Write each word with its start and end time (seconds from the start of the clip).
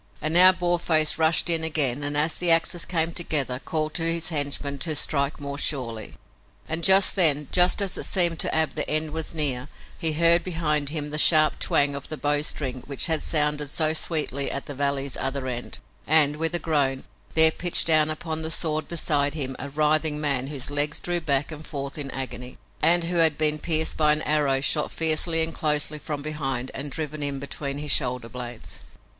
And 0.19 0.33
now 0.33 0.51
Boarface 0.51 1.19
rushed 1.19 1.47
in 1.47 1.63
again 1.63 2.03
and 2.03 2.17
as 2.17 2.35
the 2.35 2.49
axes 2.49 2.85
came 2.85 3.11
together 3.11 3.61
called 3.63 3.93
to 3.93 4.01
his 4.13 4.29
henchman 4.29 4.79
to 4.79 4.95
strike 4.95 5.39
more 5.39 5.59
surely. 5.59 6.15
And 6.67 6.83
just 6.83 7.15
then, 7.15 7.49
just 7.51 7.83
as 7.83 7.95
it 7.99 8.05
seemed 8.05 8.39
to 8.39 8.55
Ab 8.55 8.71
the 8.73 8.89
end 8.89 9.11
was 9.11 9.35
near, 9.35 9.67
he 9.95 10.13
heard 10.13 10.43
behind 10.43 10.89
him 10.89 11.11
the 11.11 11.19
sharp 11.19 11.59
twang 11.59 11.93
of 11.93 12.09
the 12.09 12.17
bowstring 12.17 12.81
which 12.87 13.05
had 13.05 13.21
sounded 13.21 13.69
so 13.69 13.93
sweetly 13.93 14.49
at 14.49 14.65
the 14.65 14.73
valley's 14.73 15.15
other 15.17 15.45
end 15.45 15.77
and, 16.07 16.37
with 16.37 16.55
a 16.55 16.57
groan, 16.57 17.03
there 17.35 17.51
pitched 17.51 17.85
down 17.85 18.09
upon 18.09 18.41
the 18.41 18.49
sward 18.49 18.87
beside 18.87 19.35
him 19.35 19.55
a 19.59 19.69
writhing 19.69 20.19
man 20.19 20.47
whose 20.47 20.71
legs 20.71 20.99
drew 20.99 21.21
back 21.21 21.51
and 21.51 21.67
forth 21.67 21.99
in 21.99 22.09
agony 22.09 22.57
and 22.81 23.03
who 23.03 23.17
had 23.17 23.37
been 23.37 23.59
pierced 23.59 23.97
by 23.97 24.11
an 24.13 24.23
arrow 24.23 24.61
shot 24.61 24.89
fiercely 24.91 25.43
and 25.43 25.53
closely 25.53 25.99
from 25.99 26.23
behind 26.23 26.71
and 26.73 26.89
driven 26.89 27.21
in 27.21 27.37
between 27.37 27.77
his 27.77 27.91
shoulder 27.91 28.27
blades. 28.27 28.79